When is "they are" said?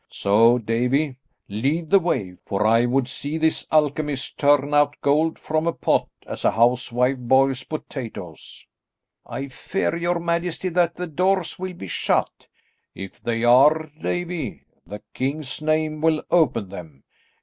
13.21-13.91